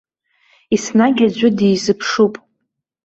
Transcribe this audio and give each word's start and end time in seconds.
Еснагь 0.75 1.21
аӡәы 1.27 1.49
дизыԥшуп. 1.57 2.33